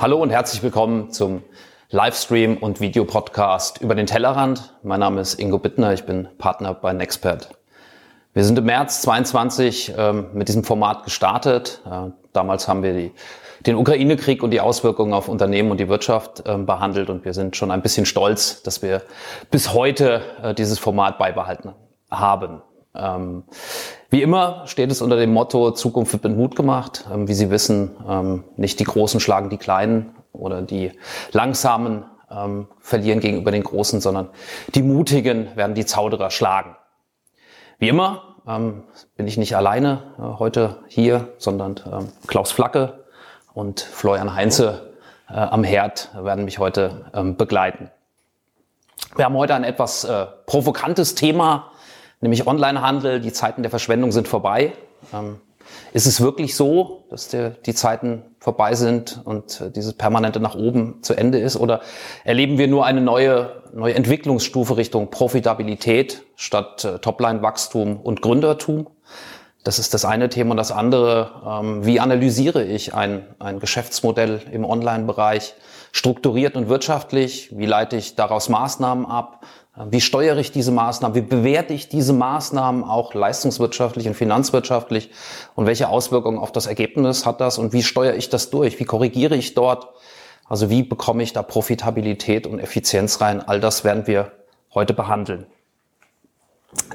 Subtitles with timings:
[0.00, 1.42] Hallo und herzlich willkommen zum
[1.90, 4.78] Livestream und Videopodcast über den Tellerrand.
[4.84, 7.48] Mein Name ist Ingo Bittner, ich bin Partner bei Nexpert.
[8.32, 11.82] Wir sind im März 22 ähm, mit diesem Format gestartet.
[11.84, 13.12] Äh, damals haben wir die,
[13.66, 17.56] den Ukraine-Krieg und die Auswirkungen auf Unternehmen und die Wirtschaft äh, behandelt und wir sind
[17.56, 19.02] schon ein bisschen stolz, dass wir
[19.50, 21.72] bis heute äh, dieses Format beibehalten
[22.08, 22.62] haben.
[22.94, 23.42] Ähm,
[24.10, 27.06] wie immer steht es unter dem Motto Zukunft wird mit Mut gemacht.
[27.12, 30.92] Ähm, wie Sie wissen, ähm, nicht die Großen schlagen die Kleinen oder die
[31.32, 34.30] Langsamen ähm, verlieren gegenüber den Großen, sondern
[34.74, 36.76] die Mutigen werden die Zauderer schlagen.
[37.78, 38.24] Wie immer
[39.16, 43.04] bin ich nicht alleine äh, heute hier, sondern Klaus Flacke
[43.52, 44.94] und Florian Heinze
[45.28, 47.90] äh, am Herd werden mich heute begleiten.
[49.16, 51.70] Wir haben heute ein etwas äh, provokantes Thema
[52.20, 54.72] nämlich Onlinehandel, die Zeiten der Verschwendung sind vorbei.
[55.12, 55.40] Ähm,
[55.92, 60.54] ist es wirklich so, dass der, die Zeiten vorbei sind und äh, dieses permanente nach
[60.54, 61.56] oben zu Ende ist?
[61.56, 61.80] Oder
[62.24, 68.88] erleben wir nur eine neue, neue Entwicklungsstufe Richtung Profitabilität statt äh, Topline-Wachstum und Gründertum?
[69.64, 70.52] Das ist das eine Thema.
[70.52, 75.54] Und das andere, ähm, wie analysiere ich ein, ein Geschäftsmodell im Online-Bereich
[75.92, 77.50] strukturiert und wirtschaftlich?
[77.56, 79.44] Wie leite ich daraus Maßnahmen ab?
[79.90, 81.14] Wie steuere ich diese Maßnahmen?
[81.14, 85.10] Wie bewerte ich diese Maßnahmen auch leistungswirtschaftlich und finanzwirtschaftlich?
[85.54, 87.58] Und welche Auswirkungen auf das Ergebnis hat das?
[87.58, 88.80] Und wie steuere ich das durch?
[88.80, 89.88] Wie korrigiere ich dort?
[90.48, 93.46] Also wie bekomme ich da Profitabilität und Effizienz rein?
[93.46, 94.32] All das werden wir
[94.74, 95.46] heute behandeln.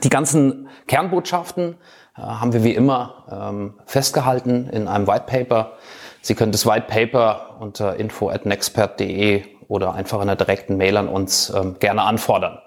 [0.04, 1.78] Die ganzen Kernbotschaften
[2.18, 5.74] äh, haben wir wie immer ähm, festgehalten in einem White Paper.
[6.22, 10.98] Sie können das White Paper unter info at nexpert.de oder einfach in einer direkten Mail
[10.98, 12.60] an uns ähm, gerne anfordern.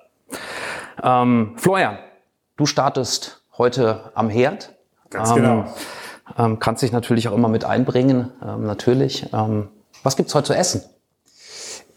[1.03, 1.99] Ähm, Florian,
[2.57, 4.75] du startest heute am Herd.
[5.11, 5.61] Ganz genau.
[5.61, 5.65] ähm.
[6.37, 9.33] Ähm, kannst dich natürlich auch immer mit einbringen, ähm, natürlich.
[9.33, 9.69] Ähm,
[10.03, 10.83] was gibt's heute zu essen?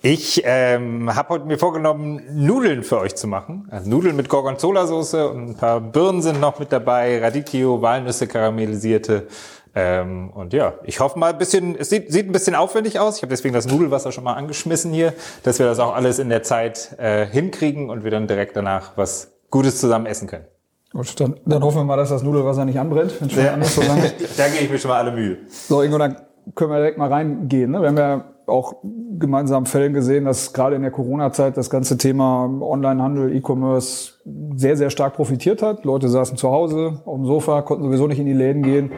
[0.01, 3.67] Ich ähm, habe heute mir vorgenommen, Nudeln für euch zu machen.
[3.69, 9.27] Also Nudeln mit Gorgonzola-Soße und ein paar Birnen sind noch mit dabei, Radicchio, Walnüsse karamellisierte.
[9.75, 13.17] Ähm, und ja, ich hoffe mal ein bisschen, es sieht, sieht ein bisschen aufwendig aus.
[13.17, 15.13] Ich habe deswegen das Nudelwasser schon mal angeschmissen hier,
[15.43, 18.97] dass wir das auch alles in der Zeit äh, hinkriegen und wir dann direkt danach
[18.97, 20.45] was Gutes zusammen essen können.
[20.91, 23.13] Gut, dann, dann hoffen wir mal, dass das Nudelwasser nicht anbrennt.
[23.35, 23.63] Ja.
[23.63, 23.81] so
[24.37, 25.37] da gebe ich mir schon mal alle Mühe.
[25.47, 26.17] So, Ingo, dann
[26.55, 27.71] können wir direkt mal reingehen.
[27.71, 27.81] Ne?
[27.81, 28.77] Wir haben ja auch
[29.19, 34.13] gemeinsam Fällen gesehen, dass gerade in der Corona-Zeit das ganze Thema Onlinehandel, E-Commerce
[34.55, 35.85] sehr, sehr stark profitiert hat.
[35.85, 38.91] Leute saßen zu Hause auf dem Sofa, konnten sowieso nicht in die Läden gehen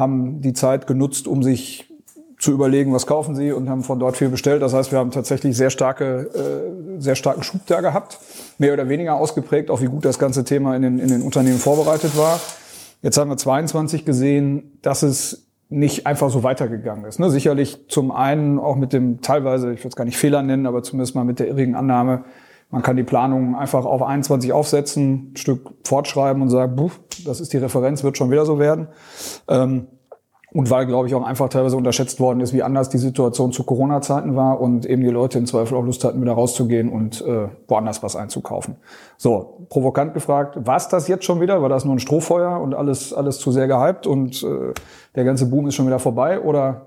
[0.00, 1.88] haben die Zeit genutzt, um sich
[2.40, 4.62] zu überlegen, was kaufen sie und haben von dort viel bestellt.
[4.62, 8.18] Das heißt, wir haben tatsächlich sehr starke, äh, sehr starken Schub da gehabt,
[8.58, 11.58] mehr oder weniger ausgeprägt, auch wie gut das ganze Thema in den, in den Unternehmen
[11.58, 12.40] vorbereitet war.
[13.02, 17.20] Jetzt haben wir 22 gesehen, dass es nicht einfach so weitergegangen ist.
[17.20, 17.30] Ne?
[17.30, 20.82] Sicherlich zum einen auch mit dem teilweise, ich würde es gar nicht Fehler nennen, aber
[20.82, 22.24] zumindest mal mit der irrigen Annahme,
[22.70, 26.90] man kann die Planung einfach auf 21 aufsetzen, ein Stück fortschreiben und sagen, buh,
[27.24, 28.88] das ist die Referenz, wird schon wieder so werden.
[29.48, 29.88] Ähm,
[30.52, 33.62] und weil, glaube ich, auch einfach teilweise unterschätzt worden ist, wie anders die Situation zu
[33.62, 37.48] Corona-Zeiten war und eben die Leute im Zweifel auch Lust hatten, wieder rauszugehen und äh,
[37.68, 38.76] woanders was einzukaufen.
[39.16, 41.62] So, provokant gefragt, was das jetzt schon wieder?
[41.62, 44.74] War das nur ein Strohfeuer und alles, alles zu sehr gehypt und äh,
[45.14, 46.40] der ganze Boom ist schon wieder vorbei?
[46.40, 46.86] Oder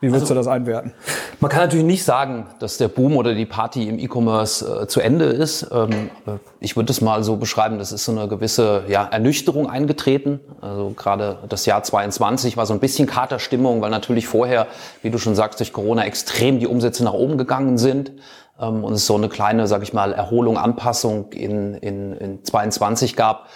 [0.00, 0.94] wie würdest also, du das einwerten?
[1.38, 5.00] Man kann natürlich nicht sagen, dass der Boom oder die Party im E-Commerce äh, zu
[5.00, 5.66] Ende ist.
[5.70, 9.68] Ähm, äh, ich würde es mal so beschreiben, das ist so eine gewisse ja, Ernüchterung
[9.68, 10.40] eingetreten.
[10.62, 14.66] Also gerade das Jahr 22 war so ein bisschen Katerstimmung, weil natürlich vorher,
[15.02, 18.12] wie du schon sagst, durch Corona extrem die Umsätze nach oben gegangen sind.
[18.58, 23.14] Ähm, und es so eine kleine, sag ich mal, Erholung, Anpassung in, in, in 22
[23.14, 23.48] gab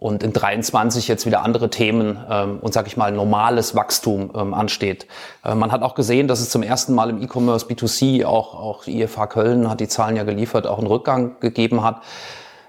[0.00, 4.54] und in 23 jetzt wieder andere Themen ähm, und sage ich mal normales Wachstum ähm,
[4.54, 5.06] ansteht.
[5.44, 8.84] Äh, man hat auch gesehen, dass es zum ersten Mal im E-Commerce B2C auch auch
[8.84, 12.00] die IFA Köln hat die Zahlen ja geliefert, auch einen Rückgang gegeben hat.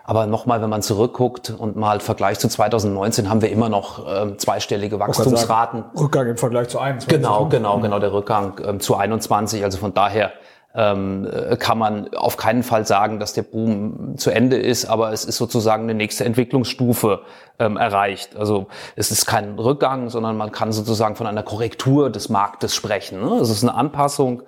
[0.03, 4.37] Aber nochmal, wenn man zurückguckt und mal Vergleich zu 2019, haben wir immer noch ähm,
[4.37, 5.83] zweistellige Wachstumsraten.
[5.83, 7.07] Sagen, Rückgang im Vergleich zu 21.
[7.07, 9.63] Genau, genau, genau, der Rückgang ähm, zu 21.
[9.63, 10.33] Also von daher
[10.73, 11.27] ähm,
[11.59, 15.37] kann man auf keinen Fall sagen, dass der Boom zu Ende ist, aber es ist
[15.37, 17.21] sozusagen eine nächste Entwicklungsstufe
[17.59, 18.35] ähm, erreicht.
[18.37, 23.21] Also es ist kein Rückgang, sondern man kann sozusagen von einer Korrektur des Marktes sprechen.
[23.21, 23.35] Ne?
[23.35, 24.43] Es ist eine Anpassung.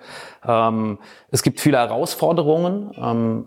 [0.46, 1.00] Ähm,
[1.30, 3.46] es gibt viele Herausforderungen ähm,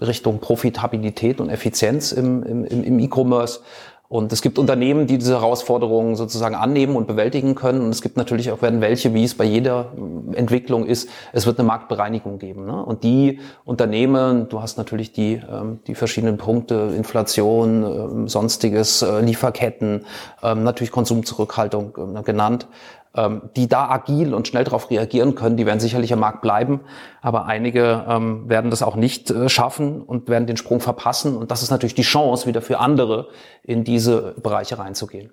[0.00, 3.60] Richtung Profitabilität und Effizienz im, im, im E-Commerce.
[4.10, 7.80] Und es gibt Unternehmen, die diese Herausforderungen sozusagen annehmen und bewältigen können.
[7.80, 9.92] Und es gibt natürlich auch werden welche, wie es bei jeder
[10.32, 12.66] Entwicklung ist, es wird eine Marktbereinigung geben.
[12.66, 12.84] Ne?
[12.84, 19.20] Und die Unternehmen, du hast natürlich die, ähm, die verschiedenen Punkte, Inflation, ähm, sonstiges, äh,
[19.20, 20.04] Lieferketten,
[20.42, 22.66] ähm, natürlich Konsumzurückhaltung genannt.
[23.14, 26.80] Ähm, die da agil und schnell darauf reagieren können, die werden sicherlich am Markt bleiben,
[27.22, 31.36] aber einige ähm, werden das auch nicht äh, schaffen und werden den Sprung verpassen.
[31.36, 33.28] Und das ist natürlich die Chance wieder für andere,
[33.62, 35.32] in diese Bereiche reinzugehen.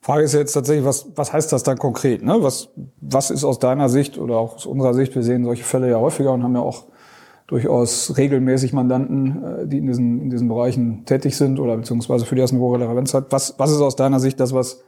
[0.00, 2.22] Frage ist jetzt tatsächlich, was, was heißt das dann konkret?
[2.22, 2.36] Ne?
[2.40, 2.68] Was,
[3.00, 5.98] was ist aus deiner Sicht oder auch aus unserer Sicht, wir sehen solche Fälle ja
[5.98, 6.84] häufiger und haben ja auch
[7.46, 12.36] durchaus regelmäßig Mandanten, äh, die in diesen, in diesen Bereichen tätig sind oder beziehungsweise für
[12.36, 13.26] die hohe Relevanz hat.
[13.30, 14.82] Was, was ist aus deiner Sicht das, was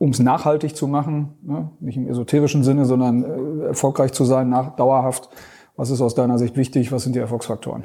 [0.00, 1.70] um es nachhaltig zu machen, ne?
[1.78, 3.22] nicht im esoterischen Sinne, sondern
[3.62, 5.28] äh, erfolgreich zu sein, nach, dauerhaft.
[5.76, 6.90] Was ist aus deiner Sicht wichtig?
[6.90, 7.84] Was sind die Erfolgsfaktoren?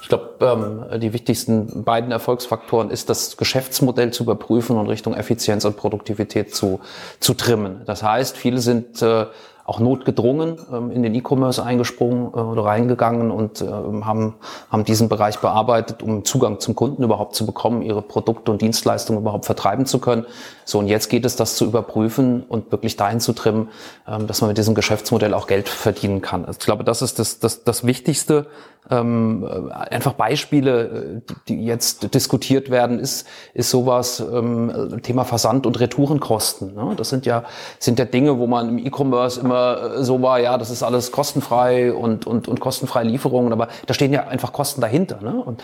[0.00, 5.64] Ich glaube, ähm, die wichtigsten beiden Erfolgsfaktoren ist, das Geschäftsmodell zu überprüfen und Richtung Effizienz
[5.64, 6.78] und Produktivität zu,
[7.18, 7.82] zu trimmen.
[7.86, 9.26] Das heißt, viele sind äh,
[9.68, 14.36] auch notgedrungen ähm, in den E-Commerce eingesprungen äh, oder reingegangen und ähm, haben,
[14.70, 19.20] haben diesen Bereich bearbeitet, um Zugang zum Kunden überhaupt zu bekommen, ihre Produkte und Dienstleistungen
[19.20, 20.24] überhaupt vertreiben zu können.
[20.68, 23.70] So, und jetzt geht es, das zu überprüfen und wirklich dahin zu trimmen,
[24.06, 26.44] ähm, dass man mit diesem Geschäftsmodell auch Geld verdienen kann.
[26.44, 28.48] Also ich glaube, das ist das, das, das Wichtigste.
[28.90, 35.64] Ähm, äh, einfach Beispiele, äh, die jetzt diskutiert werden, ist, ist sowas, ähm, Thema Versand-
[35.64, 36.74] und Retourenkosten.
[36.74, 36.92] Ne?
[36.98, 37.44] Das sind ja,
[37.78, 41.12] sind ja Dinge, wo man im E-Commerce immer äh, so war, ja, das ist alles
[41.12, 45.22] kostenfrei und, und, und kostenfreie Lieferungen, aber da stehen ja einfach Kosten dahinter.
[45.22, 45.42] Ne?
[45.42, 45.62] Und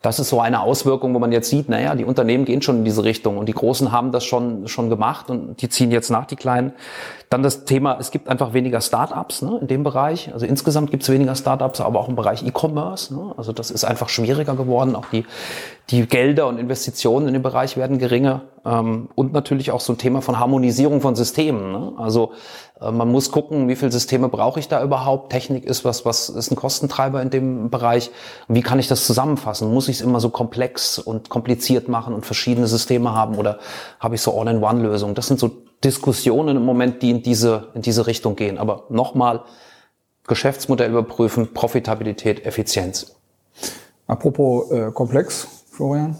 [0.00, 2.84] das ist so eine Auswirkung, wo man jetzt sieht, naja, die Unternehmen gehen schon in
[2.84, 6.26] diese Richtung und die Großen haben das schon, schon gemacht und die ziehen jetzt nach,
[6.26, 6.72] die Kleinen.
[7.30, 10.32] Dann das Thema, es gibt einfach weniger Startups ne, in dem Bereich.
[10.32, 13.12] Also insgesamt gibt es weniger Startups, aber auch im Bereich E-Commerce.
[13.12, 13.34] Ne?
[13.36, 14.94] Also das ist einfach schwieriger geworden.
[14.94, 15.26] Auch die,
[15.90, 18.42] die Gelder und Investitionen in dem Bereich werden geringer.
[18.64, 21.72] Ähm, und natürlich auch so ein Thema von Harmonisierung von Systemen.
[21.72, 21.92] Ne?
[21.96, 22.32] Also
[22.80, 25.32] äh, man muss gucken, wie viele Systeme brauche ich da überhaupt.
[25.32, 28.10] Technik ist was, was ist ein Kostentreiber in dem Bereich.
[28.48, 29.72] Wie kann ich das zusammenfassen?
[29.72, 33.58] Muss ich es immer so komplex und kompliziert machen und verschiedene Systeme haben oder
[33.98, 35.14] habe ich so All-in-One-Lösungen?
[35.14, 35.50] Das sind so
[35.82, 38.58] Diskussionen im Moment, die in diese, in diese Richtung gehen.
[38.58, 39.44] Aber nochmal,
[40.26, 43.16] Geschäftsmodell überprüfen, Profitabilität, Effizienz.
[44.06, 46.16] Apropos äh, komplex, Florian.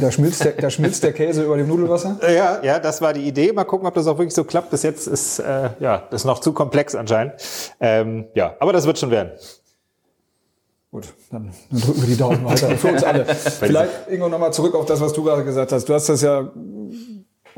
[0.00, 2.18] Da schmilzt, der, da schmilzt der Käse über dem Nudelwasser?
[2.28, 3.52] Ja, ja, das war die Idee.
[3.52, 4.70] Mal gucken, ob das auch wirklich so klappt.
[4.70, 7.34] Bis jetzt ist äh, ja das ist noch zu komplex anscheinend.
[7.78, 9.30] Ähm, ja, aber das wird schon werden.
[10.90, 13.24] Gut, dann, dann drücken wir die Daumen weiter für uns alle.
[13.34, 15.88] Vielleicht, Ingo, nochmal zurück auf das, was du gerade gesagt hast.
[15.88, 16.50] Du hast das ja,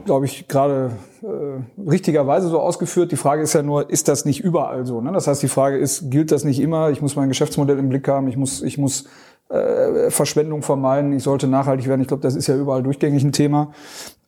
[0.04, 0.90] glaube ich, gerade
[1.22, 3.10] äh, richtigerweise so ausgeführt.
[3.10, 5.00] Die Frage ist ja nur, ist das nicht überall so?
[5.00, 5.12] Ne?
[5.12, 6.90] Das heißt, die Frage ist, gilt das nicht immer?
[6.90, 8.28] Ich muss mein Geschäftsmodell im Blick haben.
[8.28, 9.06] Ich muss, ich muss
[9.48, 12.00] äh, Verschwendung vermeiden, ich sollte nachhaltig werden.
[12.02, 13.72] Ich glaube, das ist ja überall durchgängig ein Thema.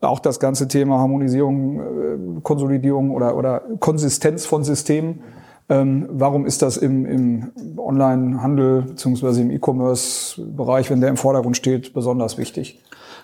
[0.00, 5.22] Auch das ganze Thema Harmonisierung, äh, Konsolidierung oder, oder Konsistenz von Systemen.
[5.68, 9.42] Ähm, warum ist das im, im Online-Handel bzw.
[9.42, 12.80] im E-Commerce-Bereich, wenn der im Vordergrund steht, besonders wichtig?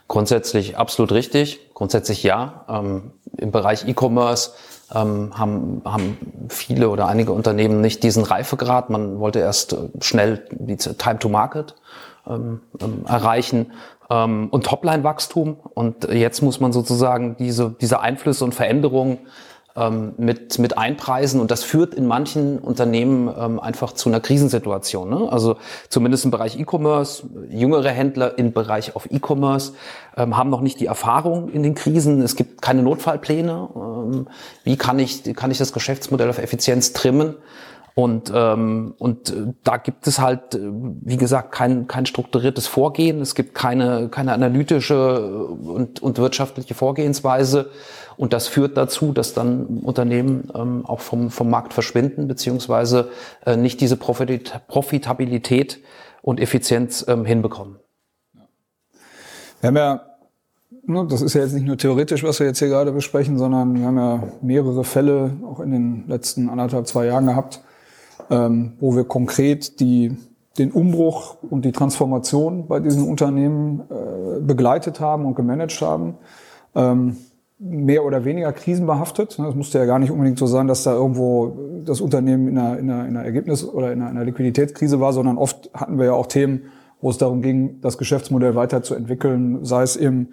[0.06, 1.72] Grundsätzlich absolut richtig.
[1.74, 2.64] Grundsätzlich ja.
[2.68, 4.52] Ähm, Im Bereich E-Commerce
[4.94, 8.90] ähm, haben, haben viele oder einige Unternehmen nicht diesen Reifegrad.
[8.90, 11.74] Man wollte erst äh, schnell die Time to Market
[12.28, 13.72] ähm, ähm, erreichen
[14.10, 15.56] ähm, und Topline-Wachstum.
[15.74, 19.18] Und jetzt muss man sozusagen diese, diese Einflüsse und Veränderungen
[19.76, 21.40] ähm, mit, mit einpreisen.
[21.40, 25.10] Und das führt in manchen Unternehmen ähm, einfach zu einer Krisensituation.
[25.10, 25.28] Ne?
[25.30, 25.56] Also
[25.88, 29.74] zumindest im Bereich E-Commerce, jüngere Händler im Bereich auf E-Commerce
[30.16, 32.22] ähm, haben noch nicht die Erfahrung in den Krisen.
[32.22, 33.68] Es gibt keine Notfallpläne.
[33.76, 34.28] Ähm,
[34.64, 37.34] wie kann ich, kann ich das Geschäftsmodell auf Effizienz trimmen?
[37.98, 43.22] Und, ähm, und äh, da gibt es halt, äh, wie gesagt, kein, kein strukturiertes Vorgehen.
[43.22, 47.70] Es gibt keine, keine analytische und, und wirtschaftliche Vorgehensweise.
[48.18, 53.08] Und das führt dazu, dass dann Unternehmen ähm, auch vom, vom Markt verschwinden, beziehungsweise
[53.46, 55.80] äh, nicht diese Profit Profitabilität
[56.20, 57.76] und Effizienz ähm, hinbekommen.
[59.62, 60.02] Wir haben ja
[60.86, 63.74] ne, das ist ja jetzt nicht nur theoretisch, was wir jetzt hier gerade besprechen, sondern
[63.74, 67.62] wir haben ja mehrere Fälle auch in den letzten anderthalb, zwei Jahren gehabt,
[68.30, 70.16] wo wir konkret die,
[70.58, 76.14] den Umbruch und die Transformation bei diesen Unternehmen äh, begleitet haben und gemanagt haben.
[76.74, 77.16] Ähm,
[77.58, 79.38] mehr oder weniger krisenbehaftet.
[79.38, 82.78] Es musste ja gar nicht unbedingt so sein, dass da irgendwo das Unternehmen in einer,
[82.78, 85.98] in einer, in einer Ergebnis- oder in einer, in einer Liquiditätskrise war, sondern oft hatten
[85.98, 86.64] wir ja auch Themen,
[87.00, 90.28] wo es darum ging, das Geschäftsmodell weiterzuentwickeln, sei es im,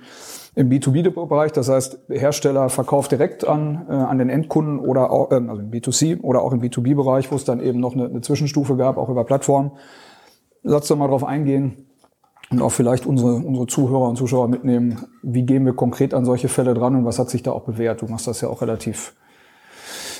[0.55, 5.35] im B2B-Bereich, das heißt, Hersteller verkauft direkt an, äh, an den Endkunden oder auch, äh,
[5.35, 8.77] also im B2C oder auch im B2B-Bereich, wo es dann eben noch eine, eine Zwischenstufe
[8.77, 9.71] gab, auch über Plattformen.
[10.63, 11.85] Lass doch mal drauf eingehen
[12.49, 16.47] und auch vielleicht unsere, unsere Zuhörer und Zuschauer mitnehmen, wie gehen wir konkret an solche
[16.47, 18.01] Fälle dran und was hat sich da auch bewährt.
[18.01, 19.15] Du machst das ja auch relativ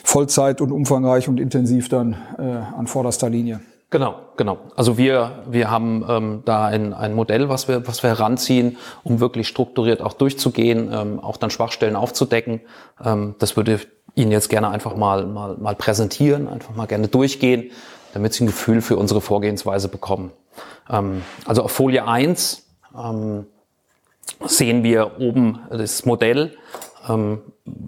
[0.03, 3.61] Vollzeit und umfangreich und intensiv dann äh, an vorderster Linie.
[3.93, 4.57] Genau, genau.
[4.75, 9.19] Also wir, wir haben ähm, da ein, ein Modell, was wir, was wir heranziehen, um
[9.19, 12.61] wirklich strukturiert auch durchzugehen, ähm, auch dann Schwachstellen aufzudecken.
[13.05, 17.07] Ähm, das würde ich Ihnen jetzt gerne einfach mal, mal, mal präsentieren, einfach mal gerne
[17.07, 17.69] durchgehen,
[18.15, 20.31] damit Sie ein Gefühl für unsere Vorgehensweise bekommen.
[20.89, 22.65] Ähm, also auf Folie 1
[22.97, 23.45] ähm,
[24.43, 26.57] sehen wir oben das Modell
[27.07, 27.41] ähm,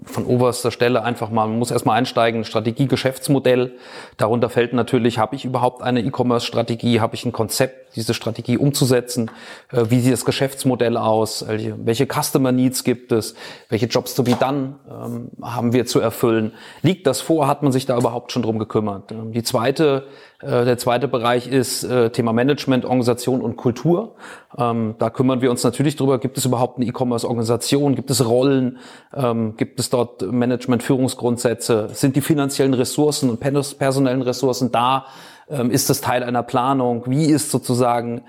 [0.04, 3.72] von oberster Stelle einfach mal, man muss erstmal einsteigen, Strategie, Geschäftsmodell.
[4.16, 9.30] Darunter fällt natürlich, habe ich überhaupt eine E-Commerce-Strategie, habe ich ein Konzept, diese Strategie umzusetzen,
[9.72, 13.34] äh, wie sieht das Geschäftsmodell aus, welche Customer Needs gibt es,
[13.68, 16.52] welche Jobs to be done ähm, haben wir zu erfüllen.
[16.82, 19.12] Liegt das vor, hat man sich da überhaupt schon drum gekümmert?
[19.12, 20.04] Ähm, die zweite
[20.42, 24.16] der zweite Bereich ist äh, Thema Management, Organisation und Kultur.
[24.58, 28.78] Ähm, da kümmern wir uns natürlich drüber, gibt es überhaupt eine E-Commerce-Organisation, gibt es Rollen,
[29.14, 35.06] ähm, gibt es dort Management-Führungsgrundsätze, sind die finanziellen Ressourcen und personellen Ressourcen da,
[35.48, 38.22] ähm, ist das Teil einer Planung, wie ist sozusagen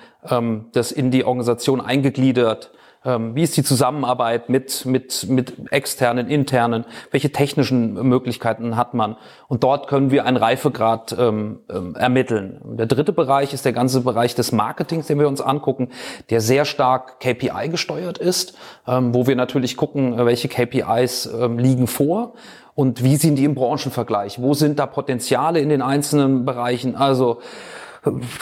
[0.74, 2.72] das in die Organisation eingegliedert,
[3.04, 6.86] wie ist die Zusammenarbeit mit, mit, mit externen, internen?
[7.12, 9.16] Welche technischen Möglichkeiten hat man?
[9.48, 12.60] Und dort können wir einen Reifegrad ähm, ähm ermitteln.
[12.78, 15.90] Der dritte Bereich ist der ganze Bereich des Marketings, den wir uns angucken,
[16.30, 21.88] der sehr stark KPI gesteuert ist, ähm, wo wir natürlich gucken, welche KPIs ähm, liegen
[21.88, 22.34] vor
[22.78, 24.40] und wie sind die im Branchenvergleich?
[24.40, 26.96] Wo sind da Potenziale in den einzelnen Bereichen?
[26.96, 27.40] Also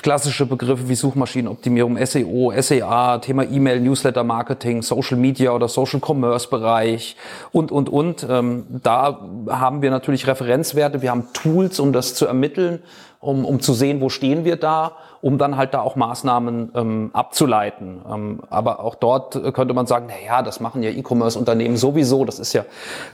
[0.02, 6.50] klassische Begriffe wie Suchmaschinenoptimierung, SEO, SEA, Thema E-Mail, Newsletter Marketing, Social Media oder Social Commerce
[6.50, 7.16] Bereich
[7.52, 8.26] und, und, und.
[8.30, 9.20] Ähm, da
[9.50, 12.82] haben wir natürlich Referenzwerte, wir haben Tools, um das zu ermitteln,
[13.26, 14.94] um, um zu sehen, wo stehen wir da
[15.26, 18.00] um dann halt da auch Maßnahmen ähm, abzuleiten.
[18.08, 22.38] Ähm, aber auch dort könnte man sagen, na ja, das machen ja E-Commerce-Unternehmen sowieso, das
[22.38, 22.64] ist ja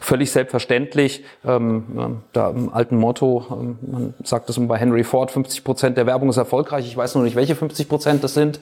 [0.02, 1.24] völlig selbstverständlich.
[1.46, 6.06] Ähm, da im alten Motto, ähm, man sagt das bei Henry Ford, 50 Prozent der
[6.06, 6.86] Werbung ist erfolgreich.
[6.86, 8.60] Ich weiß noch nicht, welche 50 Prozent das sind.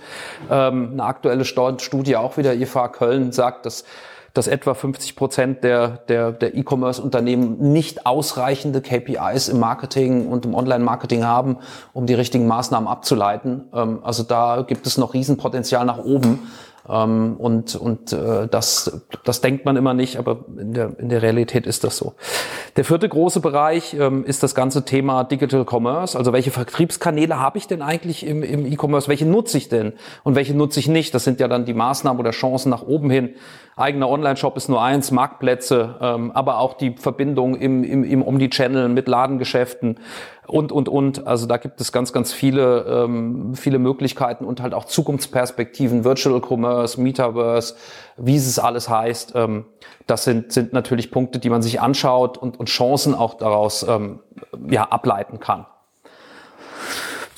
[0.51, 3.83] Ähm, eine aktuelle Studie auch wieder IFA Köln sagt, dass
[4.33, 10.53] dass etwa 50 Prozent der, der, der E-Commerce-Unternehmen nicht ausreichende KPIs im Marketing und im
[10.53, 11.57] Online-Marketing haben,
[11.93, 13.65] um die richtigen Maßnahmen abzuleiten.
[13.73, 16.51] Ähm, also da gibt es noch Riesenpotenzial nach oben.
[16.89, 21.21] Ähm, und und äh, das, das denkt man immer nicht, aber in der, in der
[21.21, 22.13] Realität ist das so.
[22.75, 26.17] Der vierte große Bereich ähm, ist das ganze Thema Digital Commerce.
[26.17, 29.07] Also welche Vertriebskanäle habe ich denn eigentlich im, im E-Commerce?
[29.07, 29.93] Welche nutze ich denn
[30.23, 31.13] und welche nutze ich nicht?
[31.13, 33.35] Das sind ja dann die Maßnahmen oder Chancen nach oben hin.
[33.75, 38.89] Eigener Online-Shop ist nur eins, Marktplätze, ähm, aber auch die Verbindung im, im, im Omni-Channel
[38.89, 39.99] mit Ladengeschäften
[40.49, 41.27] und, und, und.
[41.27, 46.41] Also da gibt es ganz, ganz viele, ähm, viele Möglichkeiten und halt auch Zukunftsperspektiven, Virtual
[46.41, 47.75] Commerce, Metaverse,
[48.17, 49.33] wie es alles heißt.
[49.35, 49.65] Ähm,
[50.07, 54.19] das sind, sind natürlich Punkte, die man sich anschaut und, und Chancen auch daraus ähm,
[54.69, 55.65] ja, ableiten kann.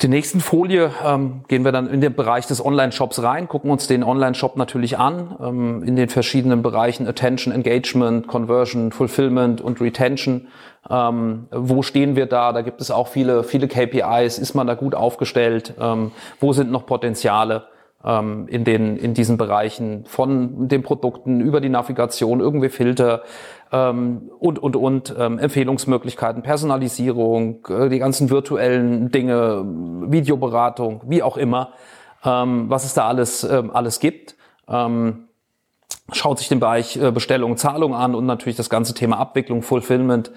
[0.02, 3.86] Die nächsten Folie ähm, gehen wir dann in den Bereich des Online-Shops rein, gucken uns
[3.86, 10.48] den Online-Shop natürlich an, ähm, in den verschiedenen Bereichen Attention, Engagement, Conversion, Fulfillment und Retention.
[10.90, 12.52] Ähm, wo stehen wir da?
[12.52, 14.40] Da gibt es auch viele, viele KPIs.
[14.40, 15.74] Ist man da gut aufgestellt?
[15.80, 17.66] Ähm, wo sind noch Potenziale?
[18.04, 23.22] Ähm, in, den, in diesen Bereichen von den Produkten über die Navigation, irgendwie Filter
[23.72, 29.64] ähm, und, und, und, ähm, Empfehlungsmöglichkeiten, Personalisierung, äh, die ganzen virtuellen Dinge,
[30.10, 31.72] Videoberatung, wie auch immer,
[32.24, 34.36] ähm, was es da alles, ähm, alles gibt.
[34.68, 35.28] Ähm,
[36.12, 40.32] schaut sich den Bereich äh, Bestellung, Zahlung an und natürlich das ganze Thema Abwicklung, Fulfillment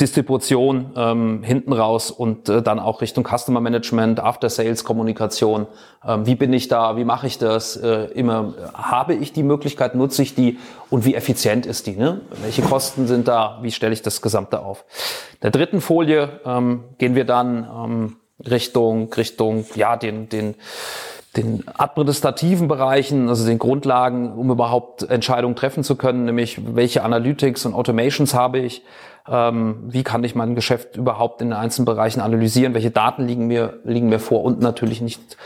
[0.00, 5.66] Distribution ähm, hinten raus und äh, dann auch Richtung Customer Management, After Sales Kommunikation.
[6.06, 6.98] Ähm, wie bin ich da?
[6.98, 7.76] Wie mache ich das?
[7.76, 10.58] Äh, immer habe ich die Möglichkeit, nutze ich die
[10.90, 11.96] und wie effizient ist die?
[11.96, 12.20] Ne?
[12.42, 13.58] Welche Kosten sind da?
[13.62, 14.84] Wie stelle ich das Gesamte auf?
[15.42, 20.56] Der dritten Folie ähm, gehen wir dann ähm, Richtung Richtung ja den den
[21.36, 27.66] den administrativen Bereichen, also den Grundlagen, um überhaupt Entscheidungen treffen zu können, nämlich welche Analytics
[27.66, 28.82] und Automations habe ich,
[29.28, 33.80] wie kann ich mein Geschäft überhaupt in den einzelnen Bereichen analysieren, welche Daten liegen mir,
[33.82, 35.36] liegen mir vor und natürlich nicht,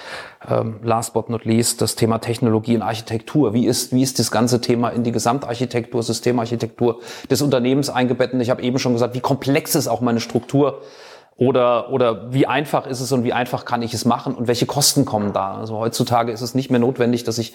[0.47, 3.55] ähm, last but not least, das Thema Technologie und Architektur.
[3.55, 8.43] Wie ist, wie ist das ganze Thema in die Gesamtarchitektur, Systemarchitektur des Unternehmens eingebettet?
[8.43, 10.83] Ich habe eben schon gesagt, wie komplex ist auch meine Struktur
[11.37, 14.67] oder, oder wie einfach ist es und wie einfach kann ich es machen und welche
[14.67, 15.55] Kosten kommen da?
[15.55, 17.55] Also heutzutage ist es nicht mehr notwendig, dass ich,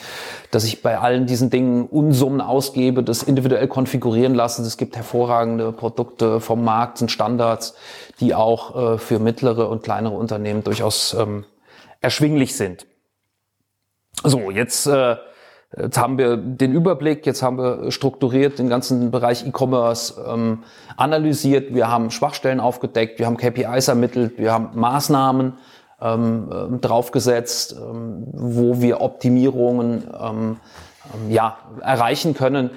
[0.50, 4.64] dass ich bei allen diesen Dingen Unsummen ausgebe, das individuell konfigurieren lasse.
[4.64, 7.76] Es gibt hervorragende Produkte vom Markt, sind Standards,
[8.20, 11.46] die auch äh, für mittlere und kleinere Unternehmen durchaus ähm,
[12.02, 12.88] erschwinglich sind.
[14.24, 15.18] So, jetzt äh,
[15.78, 20.64] Jetzt haben wir den Überblick, jetzt haben wir strukturiert den ganzen Bereich E-Commerce ähm,
[20.96, 25.54] analysiert, wir haben Schwachstellen aufgedeckt, wir haben KPIs ermittelt, wir haben Maßnahmen
[26.02, 30.58] ähm, ähm, draufgesetzt, ähm, wo wir Optimierungen ähm,
[31.14, 32.72] ähm, ja, erreichen können.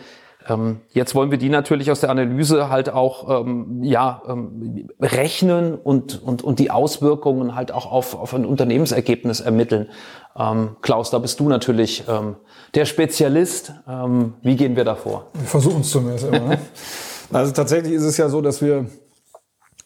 [0.48, 5.74] Ähm, jetzt wollen wir die natürlich aus der Analyse halt auch ähm, ja, ähm, rechnen
[5.74, 9.88] und, und, und die Auswirkungen halt auch auf, auf ein Unternehmensergebnis ermitteln.
[10.36, 12.36] Ähm, Klaus, da bist du natürlich ähm,
[12.74, 13.72] der Spezialist.
[13.86, 15.26] Ähm, wie gehen wir da vor?
[15.34, 16.38] Wir versuchen es zumindest immer.
[16.40, 16.58] Ne?
[17.32, 18.86] also tatsächlich ist es ja so, dass wir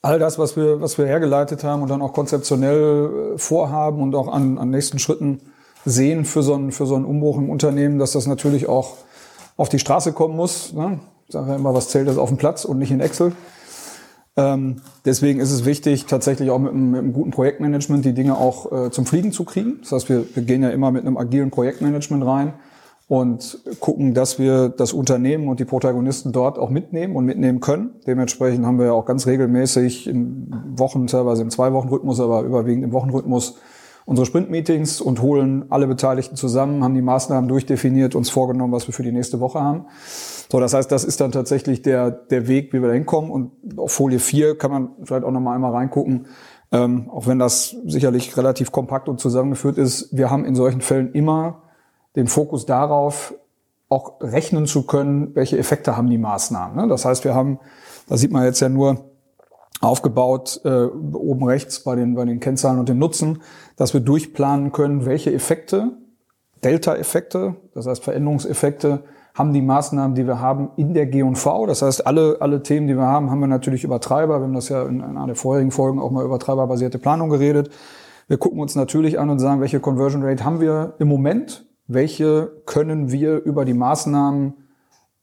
[0.01, 4.15] all das, was wir, was wir hergeleitet haben und dann auch konzeptionell äh, vorhaben und
[4.15, 5.41] auch an, an nächsten Schritten
[5.85, 8.95] sehen für so, einen, für so einen Umbruch im Unternehmen, dass das natürlich auch
[9.57, 10.73] auf die Straße kommen muss.
[10.73, 11.01] Ne?
[11.27, 13.33] Ich sage ja immer, was zählt, ist auf dem Platz und nicht in Excel.
[14.37, 18.39] Ähm, deswegen ist es wichtig, tatsächlich auch mit einem, mit einem guten Projektmanagement die Dinge
[18.39, 19.79] auch äh, zum Fliegen zu kriegen.
[19.83, 22.55] Das heißt, wir, wir gehen ja immer mit einem agilen Projektmanagement rein
[23.09, 27.91] und gucken, dass wir das Unternehmen und die Protagonisten dort auch mitnehmen und mitnehmen können.
[28.07, 32.93] Dementsprechend haben wir ja auch ganz regelmäßig im Wochen, teilweise im Zwei-Wochen-Rhythmus, aber überwiegend im
[32.93, 33.59] Wochenrhythmus
[34.05, 38.95] unsere Sprint-Meetings und holen alle Beteiligten zusammen, haben die Maßnahmen durchdefiniert, uns vorgenommen, was wir
[38.95, 39.87] für die nächste Woche haben.
[40.51, 43.31] So, das heißt, das ist dann tatsächlich der, der Weg, wie wir da hinkommen.
[43.31, 46.27] Und auf Folie 4 kann man vielleicht auch nochmal einmal reingucken,
[46.73, 50.17] ähm, auch wenn das sicherlich relativ kompakt und zusammengeführt ist.
[50.17, 51.63] Wir haben in solchen Fällen immer
[52.17, 53.35] den Fokus darauf,
[53.89, 56.77] auch rechnen zu können, welche Effekte haben die Maßnahmen.
[56.77, 56.89] Ne?
[56.89, 57.59] Das heißt, wir haben,
[58.09, 59.12] da sieht man jetzt ja nur
[59.83, 63.43] aufgebaut, äh, oben rechts bei den, bei den Kennzahlen und dem Nutzen,
[63.77, 65.91] dass wir durchplanen können, welche Effekte,
[66.65, 69.03] Delta-Effekte, das heißt Veränderungseffekte,
[69.35, 71.67] haben die Maßnahmen, die wir haben in der G&V.
[71.67, 74.39] Das heißt, alle, alle Themen, die wir haben, haben wir natürlich über Treiber.
[74.39, 77.71] Wir haben das ja in einer der vorherigen Folgen auch mal über treiberbasierte Planung geredet.
[78.29, 81.67] Wir gucken uns natürlich an und sagen, welche Conversion Rate haben wir im Moment?
[81.87, 84.55] Welche können wir über die Maßnahmen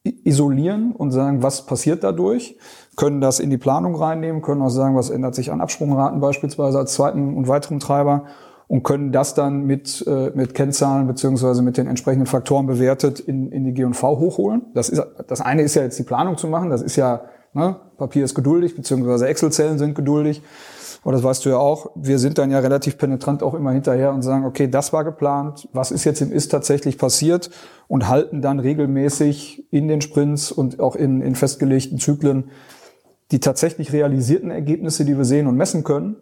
[0.04, 2.58] isolieren und sagen, was passiert dadurch?
[3.00, 6.80] können das in die Planung reinnehmen, können auch sagen, was ändert sich an Absprungraten beispielsweise
[6.80, 8.26] als zweiten und weiteren Treiber
[8.68, 13.54] und können das dann mit, äh, mit Kennzahlen beziehungsweise mit den entsprechenden Faktoren bewertet in,
[13.54, 14.64] in die G&V hochholen.
[14.74, 17.22] Das, ist, das eine ist ja jetzt die Planung zu machen, das ist ja,
[17.54, 20.42] ne, Papier ist geduldig, beziehungsweise Excel-Zellen sind geduldig.
[21.04, 21.92] Aber das weißt du ja auch.
[21.96, 25.68] Wir sind dann ja relativ penetrant auch immer hinterher und sagen, okay, das war geplant,
[25.72, 27.50] was ist jetzt im Ist tatsächlich passiert
[27.88, 32.52] und halten dann regelmäßig in den Sprints und auch in, in festgelegten Zyklen
[33.32, 36.16] die tatsächlich realisierten Ergebnisse, die wir sehen und messen können,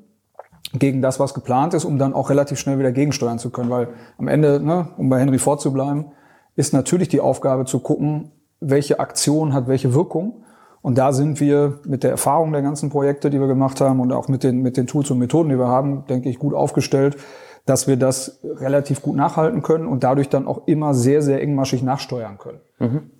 [0.73, 3.69] gegen das, was geplant ist, um dann auch relativ schnell wieder gegensteuern zu können.
[3.69, 6.07] Weil am Ende, ne, um bei Henry vorzubleiben,
[6.55, 10.43] ist natürlich die Aufgabe zu gucken, welche Aktion hat welche Wirkung.
[10.81, 14.11] Und da sind wir mit der Erfahrung der ganzen Projekte, die wir gemacht haben und
[14.11, 17.17] auch mit den, mit den Tools und Methoden, die wir haben, denke ich, gut aufgestellt,
[17.65, 21.83] dass wir das relativ gut nachhalten können und dadurch dann auch immer sehr, sehr engmaschig
[21.83, 22.61] nachsteuern können.
[22.79, 23.11] Mhm.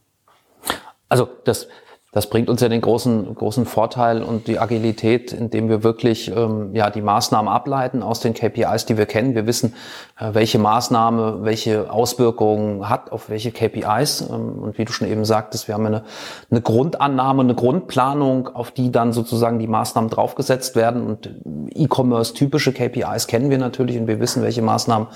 [1.10, 1.68] Also das,
[2.14, 6.74] das bringt uns ja den großen, großen Vorteil und die Agilität, indem wir wirklich ähm,
[6.74, 9.36] ja, die Maßnahmen ableiten aus den KPIs, die wir kennen.
[9.36, 9.74] Wir wissen,
[10.18, 14.22] äh, welche Maßnahme, welche Auswirkungen hat auf welche KPIs.
[14.22, 16.06] Ähm, und wie du schon eben sagtest, wir haben eine,
[16.50, 21.06] eine Grundannahme, eine Grundplanung, auf die dann sozusagen die Maßnahmen draufgesetzt werden.
[21.06, 21.30] Und
[21.76, 25.08] E-Commerce-typische KPIs kennen wir natürlich und wir wissen, welche Maßnahmen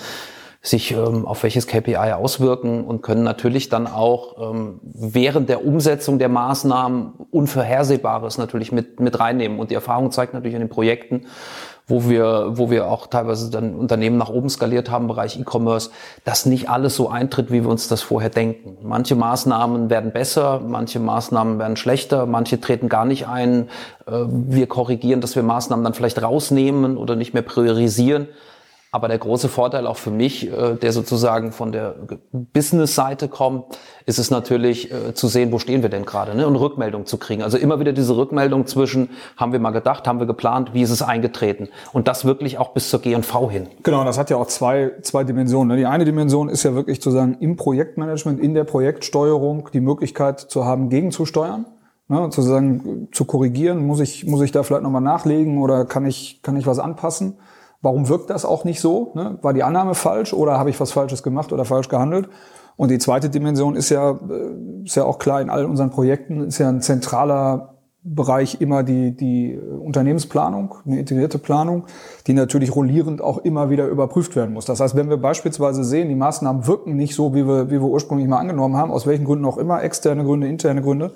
[0.63, 6.19] sich ähm, auf welches KPI auswirken und können natürlich dann auch ähm, während der Umsetzung
[6.19, 9.60] der Maßnahmen Unvorhersehbares natürlich mit, mit reinnehmen.
[9.60, 11.26] Und die Erfahrung zeigt natürlich in den Projekten,
[11.88, 15.89] wo wir, wo wir auch teilweise dann Unternehmen nach oben skaliert haben Bereich E-Commerce,
[16.26, 18.78] dass nicht alles so eintritt, wie wir uns das vorher denken.
[18.84, 23.67] Manche Maßnahmen werden besser, manche Maßnahmen werden schlechter, manche treten gar nicht ein.
[24.06, 28.28] Äh, wir korrigieren, dass wir Maßnahmen dann vielleicht rausnehmen oder nicht mehr priorisieren.
[28.93, 31.95] Aber der große Vorteil auch für mich, äh, der sozusagen von der
[32.34, 33.63] Business-Seite kommt,
[34.06, 36.45] ist es natürlich äh, zu sehen, wo stehen wir denn gerade ne?
[36.45, 37.41] und Rückmeldung zu kriegen.
[37.41, 40.89] Also immer wieder diese Rückmeldung zwischen, haben wir mal gedacht, haben wir geplant, wie ist
[40.89, 41.69] es eingetreten?
[41.93, 43.67] Und das wirklich auch bis zur G&V hin.
[43.84, 45.69] Genau, das hat ja auch zwei, zwei Dimensionen.
[45.69, 45.77] Ne?
[45.77, 50.41] Die eine Dimension ist ja wirklich zu sagen, im Projektmanagement, in der Projektsteuerung die Möglichkeit
[50.41, 51.65] zu haben, gegenzusteuern.
[52.10, 56.06] Ne, zu sagen, zu korrigieren, muss ich, muss ich da vielleicht nochmal nachlegen oder kann
[56.06, 57.38] ich, kann ich was anpassen?
[57.82, 59.12] Warum wirkt das auch nicht so?
[59.15, 59.39] Ne?
[59.41, 62.30] War die Annahme falsch oder habe ich was Falsches gemacht oder falsch gehandelt?
[62.78, 66.48] Und die zweite Dimension ist ja, äh, ist ja auch klar in all unseren Projekten,
[66.48, 71.86] ist ja ein zentraler Bereich immer die, die Unternehmensplanung, eine integrierte Planung,
[72.26, 74.65] die natürlich rollierend auch immer wieder überprüft werden muss.
[74.65, 77.84] Das heißt, wenn wir beispielsweise sehen, die Maßnahmen wirken nicht so, wie wir, wie wir
[77.84, 81.12] ursprünglich mal angenommen haben, aus welchen Gründen auch immer, externe Gründe, interne Gründe,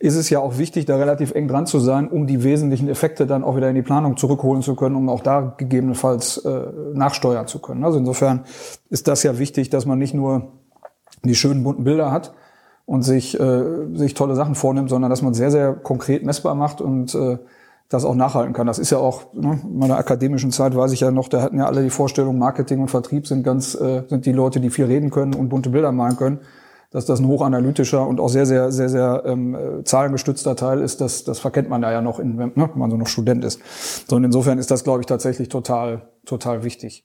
[0.00, 3.26] ist es ja auch wichtig, da relativ eng dran zu sein, um die wesentlichen Effekte
[3.26, 7.46] dann auch wieder in die Planung zurückholen zu können, um auch da gegebenenfalls äh, nachsteuern
[7.48, 7.84] zu können.
[7.84, 8.44] Also insofern
[8.90, 10.52] ist das ja wichtig, dass man nicht nur
[11.24, 12.32] die schönen bunten Bilder hat
[12.86, 16.80] und sich, äh, sich tolle Sachen vornimmt, sondern dass man sehr, sehr konkret messbar macht
[16.80, 17.38] und äh,
[17.88, 18.66] das auch nachhalten kann.
[18.66, 21.58] Das ist ja auch, ne, in meiner akademischen Zeit weiß ich ja noch, da hatten
[21.58, 24.84] ja alle die Vorstellung, Marketing und Vertrieb sind ganz, äh, sind die Leute, die viel
[24.84, 26.38] reden können und bunte Bilder malen können.
[26.90, 31.00] Dass das ein hochanalytischer und auch sehr, sehr, sehr, sehr ähm, äh, zahlengestützter Teil ist,
[31.02, 33.60] das, das verkennt man da ja noch, in, ne, wenn man so noch Student ist.
[34.08, 37.04] So, und insofern ist das, glaube ich, tatsächlich total, total wichtig.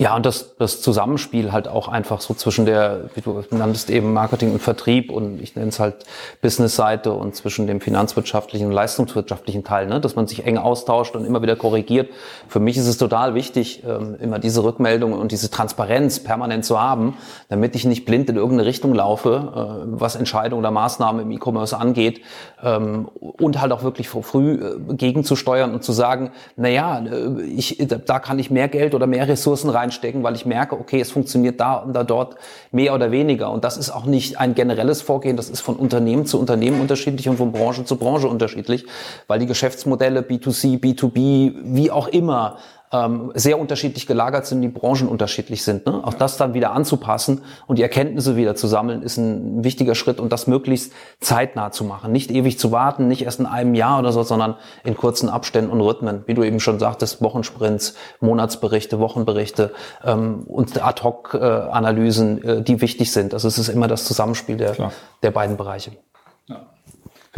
[0.00, 4.12] Ja, und das, das Zusammenspiel halt auch einfach so zwischen der, wie du nanntest eben
[4.12, 5.96] Marketing und Vertrieb und ich nenne es halt
[6.40, 10.00] Business-Seite und zwischen dem finanzwirtschaftlichen und leistungswirtschaftlichen Teil, ne?
[10.00, 12.10] dass man sich eng austauscht und immer wieder korrigiert.
[12.46, 16.80] Für mich ist es total wichtig, ähm, immer diese Rückmeldungen und diese Transparenz permanent zu
[16.80, 17.16] haben,
[17.48, 21.76] damit ich nicht blind in irgendeine Richtung laufe, äh, was Entscheidungen oder Maßnahmen im E-Commerce
[21.76, 22.20] angeht
[22.62, 27.84] ähm, und halt auch wirklich früh äh, gegenzusteuern und zu sagen, na ja, äh, ich,
[28.06, 31.10] da kann ich mehr Geld oder mehr Ressourcen rein reinstecken, weil ich merke, okay, es
[31.10, 32.36] funktioniert da und da dort
[32.70, 33.50] mehr oder weniger.
[33.50, 37.28] Und das ist auch nicht ein generelles Vorgehen, das ist von Unternehmen zu Unternehmen unterschiedlich
[37.28, 38.86] und von Branche zu Branche unterschiedlich,
[39.26, 42.58] weil die Geschäftsmodelle B2C, B2B, wie auch immer,
[42.92, 45.86] ähm, sehr unterschiedlich gelagert sind, die Branchen unterschiedlich sind.
[45.86, 46.00] Ne?
[46.04, 50.20] Auch das dann wieder anzupassen und die Erkenntnisse wieder zu sammeln, ist ein wichtiger Schritt
[50.20, 52.12] und das möglichst zeitnah zu machen.
[52.12, 55.70] Nicht ewig zu warten, nicht erst in einem Jahr oder so, sondern in kurzen Abständen
[55.70, 56.22] und Rhythmen.
[56.26, 59.72] Wie du eben schon sagtest, Wochensprints, Monatsberichte, Wochenberichte
[60.04, 63.34] ähm, und Ad-Hoc-Analysen, äh, die wichtig sind.
[63.34, 65.92] Also es ist immer das Zusammenspiel der, der beiden Bereiche.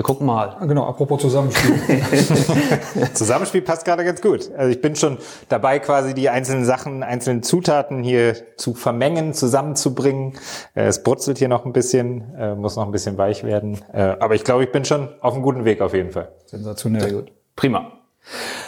[0.00, 0.56] Wir gucken mal.
[0.58, 1.74] Ah, genau, apropos Zusammenspiel.
[3.12, 4.50] Zusammenspiel passt gerade ganz gut.
[4.56, 5.18] Also ich bin schon
[5.50, 10.38] dabei, quasi die einzelnen Sachen, einzelnen Zutaten hier zu vermengen, zusammenzubringen.
[10.74, 13.78] Äh, es brutzelt hier noch ein bisschen, äh, muss noch ein bisschen weich werden.
[13.92, 16.32] Äh, aber ich glaube, ich bin schon auf einem guten Weg auf jeden Fall.
[16.46, 17.02] Sensationell.
[17.02, 17.32] Sehr gut.
[17.54, 17.92] Prima.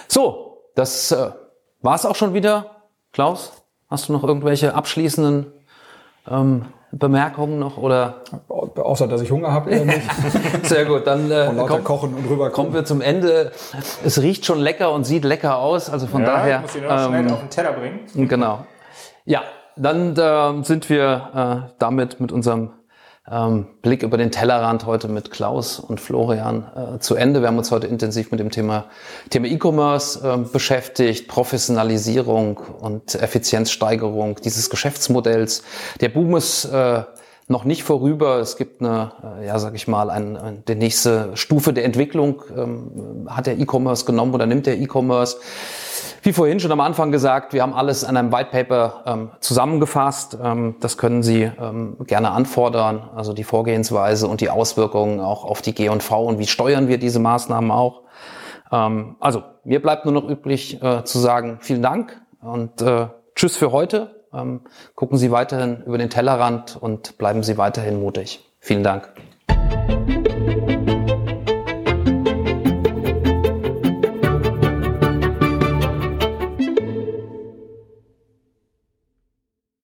[0.09, 1.17] So, das
[1.81, 2.83] war's auch schon wieder.
[3.15, 3.53] Klaus,
[3.89, 5.51] hast du noch irgendwelche abschließenden
[6.31, 8.23] ähm, Bemerkungen noch oder?
[8.49, 9.71] Außer dass ich Hunger habe.
[10.63, 13.53] Sehr gut, dann äh, komm, kochen und rüber kommen wir zum Ende.
[14.05, 16.61] Es riecht schon lecker und sieht lecker aus, also von ja, daher.
[16.61, 18.29] Muss ich noch ähm, schnell auf den Teller bringen.
[18.29, 18.67] Genau.
[19.25, 19.43] Ja,
[19.77, 22.71] dann äh, sind wir äh, damit mit unserem
[23.31, 27.41] ähm, Blick über den Tellerrand heute mit Klaus und Florian äh, zu Ende.
[27.41, 28.87] Wir haben uns heute intensiv mit dem Thema
[29.31, 35.63] Thema E-Commerce äh, beschäftigt, Professionalisierung und Effizienzsteigerung dieses Geschäftsmodells.
[36.01, 37.03] Der Boom ist äh,
[37.47, 38.39] noch nicht vorüber.
[38.39, 42.43] Es gibt eine, äh, ja, sag ich mal, ein, ein, die nächste Stufe der Entwicklung.
[42.57, 45.37] Ähm, hat der E-Commerce genommen oder nimmt der E-Commerce?
[46.25, 50.39] Wie vorhin schon am Anfang gesagt, wir haben alles in einem White Paper ähm, zusammengefasst.
[50.41, 55.63] Ähm, das können Sie ähm, gerne anfordern, also die Vorgehensweise und die Auswirkungen auch auf
[55.63, 58.03] die G&V und wie steuern wir diese Maßnahmen auch.
[58.71, 63.57] Ähm, also mir bleibt nur noch üblich äh, zu sagen, vielen Dank und äh, tschüss
[63.57, 64.23] für heute.
[64.33, 64.61] Ähm,
[64.95, 68.49] gucken Sie weiterhin über den Tellerrand und bleiben Sie weiterhin mutig.
[68.61, 69.13] Vielen Dank.